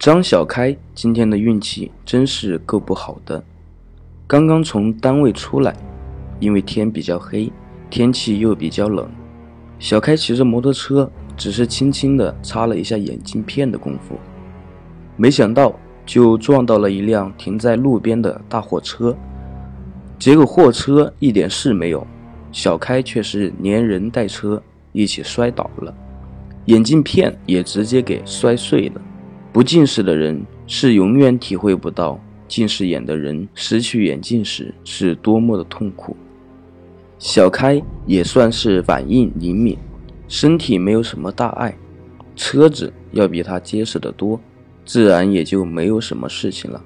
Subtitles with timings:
[0.00, 3.44] 张小开今天的运气真是够不好的，
[4.26, 5.76] 刚刚从单位出来，
[6.38, 7.52] 因为天比较黑，
[7.90, 9.06] 天气又比较冷，
[9.78, 14.18] 小开骑着摩托车，只是轻轻的擦了一下眼镜片的功夫，
[15.18, 19.14] 没想到就撞到了一辆停在路边的大货车，
[20.18, 22.06] 结果货车一点事没有，
[22.52, 24.62] 小开却是连人带车
[24.92, 25.94] 一起摔倒了，
[26.64, 29.02] 眼镜片也直接给摔碎了。
[29.60, 32.18] 不近视的人是永远体会不到
[32.48, 36.16] 近视眼的人失去眼镜时是多么的痛苦。
[37.18, 39.76] 小开也算是反应灵敏，
[40.28, 41.76] 身体没有什么大碍，
[42.34, 44.40] 车子要比他结实的多，
[44.86, 46.82] 自然也就没有什么事情了。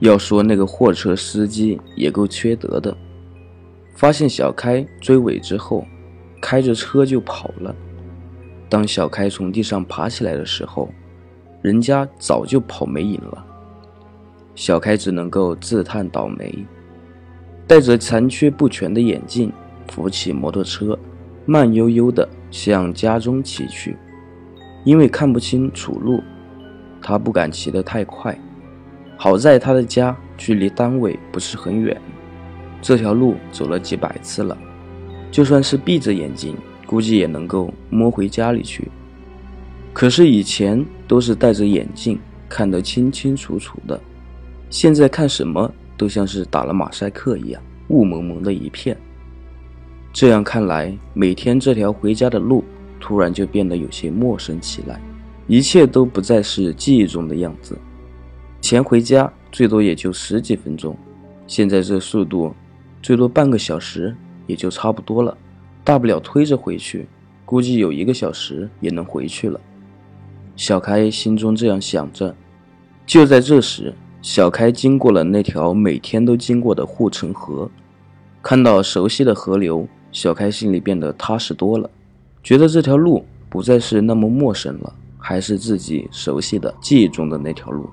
[0.00, 2.96] 要说那个货车司机也够缺德的，
[3.94, 5.86] 发现小开追尾之后，
[6.40, 7.72] 开着车就跑了。
[8.68, 10.88] 当小开从地上爬起来的时候，
[11.64, 13.42] 人家早就跑没影了，
[14.54, 16.54] 小开只能够自叹倒霉，
[17.66, 19.50] 戴着残缺不全的眼镜，
[19.88, 20.98] 扶起摩托车，
[21.46, 23.96] 慢悠悠地向家中骑去。
[24.84, 26.22] 因为看不清楚路，
[27.00, 28.38] 他不敢骑得太快。
[29.16, 31.98] 好在他的家距离单位不是很远，
[32.82, 34.54] 这条路走了几百次了，
[35.30, 38.86] 就算是闭着眼睛，估计也能够摸回家里去。
[39.94, 44.00] 可是以前都是戴着眼镜看得清清楚楚的，
[44.70, 48.96] 现在看什么都像是打了马赛克一样，雾蒙蒙的一片。
[50.12, 52.62] 这样看来，每天这条回家的路
[53.00, 55.00] 突然就变得有些陌生起来，
[55.46, 57.76] 一切都不再是记忆中的样子。
[58.60, 60.96] 前回家最多也就十几分钟，
[61.46, 62.54] 现在这速度，
[63.02, 64.16] 最多半个小时
[64.46, 65.36] 也就差不多了，
[65.82, 67.06] 大不了推着回去，
[67.44, 69.60] 估计有一个小时也能回去了。
[70.56, 72.34] 小开心中这样想着，
[73.04, 77.68] 就在这时，小开经过了那条每天都经过的护城河，
[78.40, 81.90] 看到熟悉的河流，小开心里变得踏实多了，
[82.42, 87.90] 觉得这条路不再是那么陌生了，还是自己熟悉的记忆中的那条路。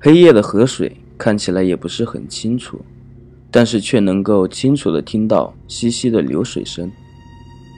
[0.00, 2.80] 黑夜的河水看起来也不是很清楚，
[3.50, 6.90] 但是却能够清楚的听到淅淅的流水声。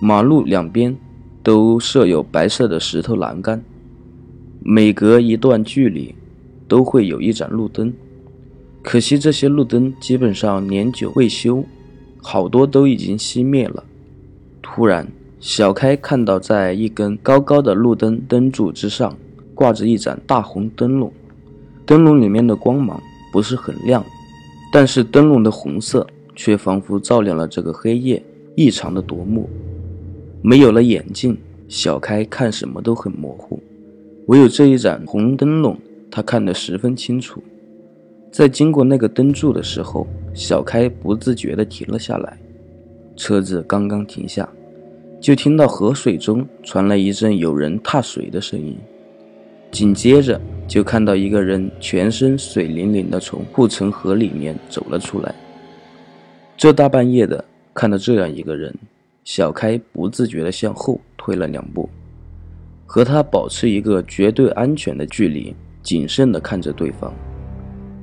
[0.00, 0.96] 马路两边。
[1.44, 3.62] 都设有白色的石头栏杆，
[4.60, 6.14] 每隔一段距离
[6.66, 7.92] 都会有一盏路灯。
[8.82, 11.62] 可惜这些路灯基本上年久未修，
[12.22, 13.84] 好多都已经熄灭了。
[14.62, 15.06] 突然，
[15.38, 19.14] 小开看到在一根高高的路灯灯柱之上
[19.54, 21.12] 挂着一盏大红灯笼，
[21.84, 22.98] 灯笼里面的光芒
[23.30, 24.02] 不是很亮，
[24.72, 28.22] 但是灯笼的红色却仿佛照亮了这个黑夜，
[28.56, 29.48] 异常的夺目。
[30.46, 31.34] 没有了眼镜，
[31.68, 33.58] 小开看什么都很模糊，
[34.26, 35.74] 唯有这一盏红灯笼，
[36.10, 37.42] 他看得十分清楚。
[38.30, 42.36] 在经过那个灯柱的时候，小开不自觉地停了下来。
[43.16, 44.46] 车子刚刚停下，
[45.18, 48.76] 就听到河水中传来一阵有人踏水的声音，
[49.70, 50.38] 紧接着
[50.68, 55.34] 就看到一个人全身水淋淋地从护城河里面走了出来。
[56.54, 58.74] 这大半夜的，看到这样一个人。
[59.24, 61.88] 小开不自觉地向后退了两步，
[62.84, 67.12] 和他保持一个绝对安全的距离，谨慎地看着对方。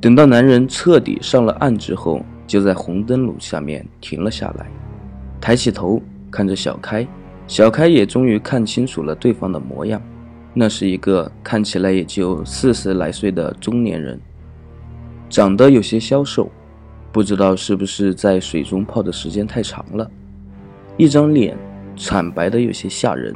[0.00, 4.70] 等到男人彻底上了岸之后，就在红灯笼下面停了下来，
[5.40, 7.06] 抬起头看着小开。
[7.48, 10.00] 小开也终于看清楚了对方的模样，
[10.54, 14.20] 那是一个看起来也就四十来岁的中年人，
[15.28, 16.48] 长得有些消瘦，
[17.10, 20.08] 不知道是不是在水中泡的时间太长了。
[20.98, 21.56] 一张脸
[21.96, 23.32] 惨白的有些吓人。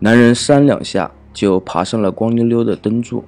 [0.00, 3.22] 男人三两下就爬上了光溜溜的灯柱，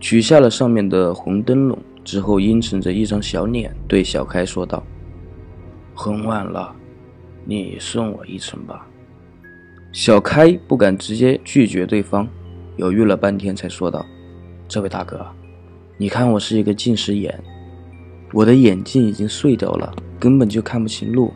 [0.00, 4.82] 取下了上面的红灯笼之后，阴沉着一张小脸对小开说道
[5.94, 6.74] ：“很晚了，
[7.44, 8.88] 你送我一程吧。”
[9.92, 12.28] 小开不敢直接拒绝对方，
[12.76, 14.04] 犹豫了半天才说道
[14.66, 15.24] ：“这位大哥，
[15.96, 17.40] 你看我是一个近视眼，
[18.32, 21.32] 我的眼镜已经碎掉了，根本就看不清路。”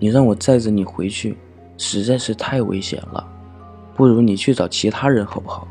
[0.00, 1.36] 你让我载着你回去，
[1.76, 3.22] 实在是太危险了，
[3.94, 5.68] 不如你去找其他人好不好？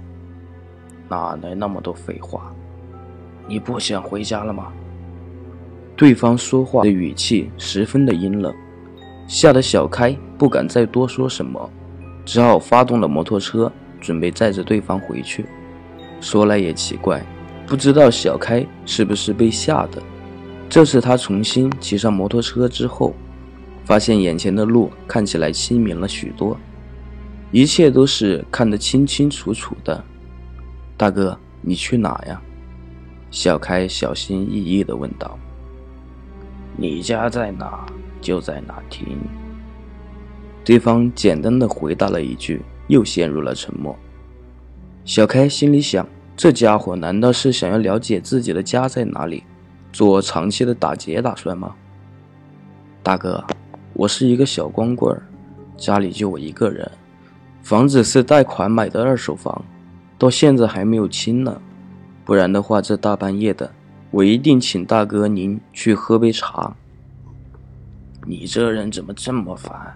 [1.10, 2.54] 哪来那么多废话？
[3.48, 4.72] 你不想回家了吗？
[5.98, 8.54] 对方说话的语气十分的阴冷，
[9.28, 11.68] 吓得小开不敢再多说什么，
[12.24, 15.44] 只好发动了摩托车，准备载着对方回去。
[16.22, 17.26] 说来也奇怪，
[17.66, 20.00] 不知道小开是不是被吓的，
[20.70, 23.12] 这次他重新骑上摩托车之后。
[23.90, 26.56] 发现眼前的路看起来清明了许多，
[27.52, 30.04] 一切都是看得清清楚楚的。
[30.96, 32.40] 大哥，你去哪呀？
[33.32, 35.40] 小开小心翼翼地问道。
[36.78, 37.84] 你家在哪，
[38.22, 39.18] 就在哪停。
[40.64, 43.98] 对方简单的回答了一句，又陷入了沉默。
[45.04, 46.08] 小开心里想：
[46.38, 49.44] 这家伙难道是想要了解自己的家在哪里，
[49.92, 51.74] 做长期的打劫打算吗？
[53.02, 53.44] 大哥，
[54.00, 55.14] 我是一个小光棍，
[55.76, 56.90] 家里就我一个人，
[57.62, 59.62] 房子是贷款买的二手房，
[60.18, 61.62] 到现在还没有清呢。
[62.24, 63.70] 不然的话，这大半夜的，
[64.10, 66.74] 我一定请大哥您去喝杯茶。
[68.26, 69.94] 你这人怎么这么烦？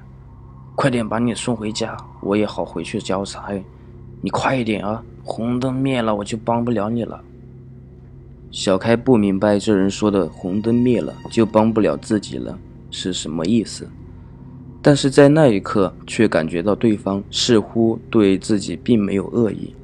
[0.76, 3.54] 快点把你送回家，我也好回去交差。
[4.20, 5.02] 你快一点啊！
[5.24, 7.24] 红灯灭了，我就帮不了你了。
[8.52, 12.60] 小开不明白这人说的“红灯灭了就帮不了自己了”
[12.94, 13.90] 是什么意思，
[14.82, 19.76] 但是在那一刻却感觉到对方似乎对自己并没有恶意，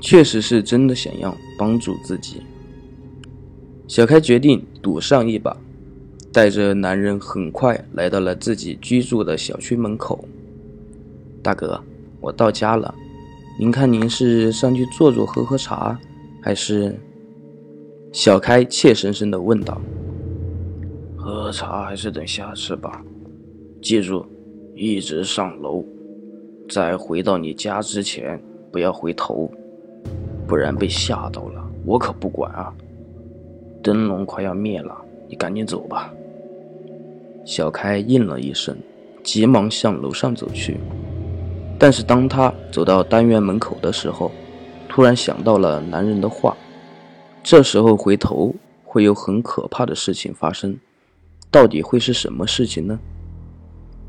[0.00, 2.42] 确实是真的想要帮助自己。
[3.88, 5.56] 小开决定赌上一把。
[6.32, 10.24] 带着男人很快来到了自己居住的小区门口。
[11.40, 11.80] 大哥，
[12.20, 12.92] 我到家了，
[13.56, 15.96] 您看您是上去坐坐喝喝茶，
[16.42, 16.98] 还是？
[18.10, 19.80] 小开怯生生地问道。
[21.24, 23.02] 喝茶还是等下次吧。
[23.80, 24.26] 记住，
[24.74, 25.82] 一直上楼，
[26.68, 28.38] 在回到你家之前
[28.70, 29.50] 不要回头，
[30.46, 32.70] 不然被吓到了我可不管啊。
[33.82, 34.94] 灯笼快要灭了，
[35.26, 36.12] 你赶紧走吧。
[37.46, 38.76] 小开应了一声，
[39.22, 40.76] 急忙向楼上走去。
[41.78, 44.30] 但是当他走到单元门口的时候，
[44.90, 46.54] 突然想到了男人的话。
[47.42, 48.54] 这时候回头
[48.84, 50.78] 会有很可怕的事情发生，
[51.54, 52.98] 到底会是什么事情呢？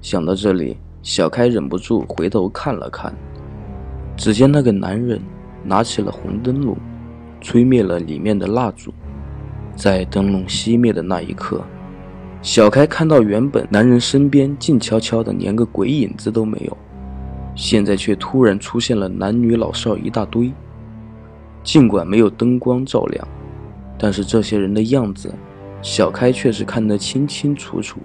[0.01, 3.13] 想到这里，小开忍不住回头看了看，
[4.17, 5.21] 只见那个男人
[5.63, 6.75] 拿起了红灯笼，
[7.39, 8.91] 吹灭了里面的蜡烛。
[9.75, 11.63] 在灯笼熄灭的那一刻。
[12.41, 16.75] 小开看到，原本男人身边静悄悄的，连个鬼影子都没有，
[17.53, 20.51] 现在却突然出现了男女老少一大堆。
[21.61, 23.27] 尽管没有灯光照亮，
[23.99, 25.31] 但是这些人的样子，
[25.85, 27.99] 小开却是看得清清楚楚。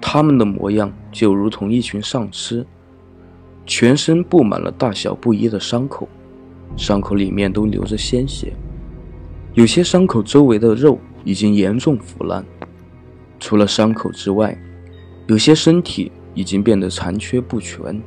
[0.00, 2.64] 他们的模样就如同一群丧尸，
[3.66, 6.08] 全身布满了大小不一的伤口，
[6.78, 8.54] 伤口里面都流着鲜血，
[9.52, 12.42] 有些伤口周围的肉已经严重腐烂。
[13.38, 14.58] 除了伤口之外，
[15.26, 18.00] 有些身体已经变得残缺不全，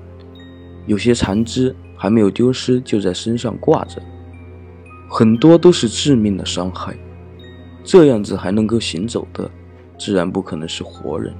[0.87, 4.01] 有些残肢还没有丢失就在身上挂着，
[5.07, 6.97] 很多都是致命的伤害。
[7.83, 9.49] 这样子还能够行走的，
[9.97, 11.33] 自然不可能是活人。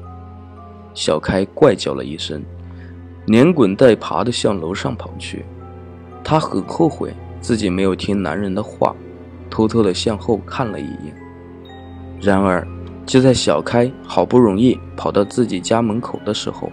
[0.93, 2.43] 小开怪叫了一声，
[3.25, 5.45] 连滚带爬的向楼上跑去。
[6.23, 8.95] 他很后悔自己没有听男人的话，
[9.49, 11.15] 偷偷的向后看了一眼。
[12.21, 12.67] 然而。
[13.03, 16.71] 就在小开好不容易跑到自己家门口的时候，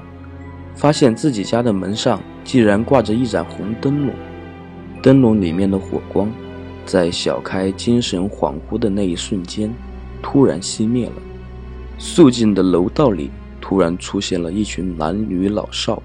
[0.75, 4.15] 发现自己家的门上竟然挂着一盏红灯笼。
[5.03, 6.31] 灯笼里面的火光，
[6.89, 9.71] 在小开精神恍惚的那一瞬间，
[10.23, 11.13] 突然熄灭了。
[11.99, 13.31] 肃静的楼道里
[13.61, 16.03] 突然出现了一群男女老少，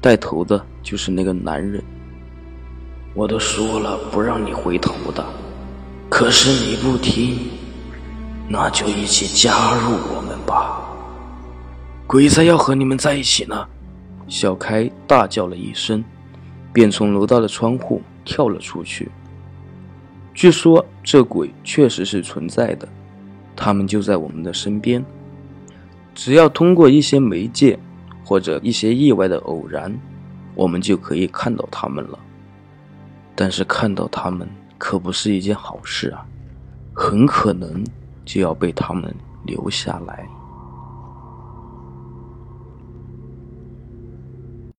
[0.00, 1.82] 带头的就是那个男人。
[3.12, 5.26] 我都说了不让你回头的，
[6.08, 7.36] 可是你不听。
[8.48, 10.80] 那就一起加入我们吧！
[12.06, 13.66] 鬼才要和你们在一起呢！
[14.28, 16.04] 小开大叫了一声，
[16.72, 19.10] 便从楼道的窗户跳了出去。
[20.38, 22.86] 据说这鬼确实是存在的，
[23.56, 25.04] 他们就在我们的身边，
[26.14, 27.76] 只要通过一些媒介
[28.24, 29.92] 或者一些意外的偶然，
[30.54, 32.16] 我们就可以看到他们了。
[33.34, 36.24] 但是看到他们可不是一件好事啊，
[36.94, 37.84] 很可能。
[38.24, 39.12] 就要被他们
[39.46, 40.28] 留下来。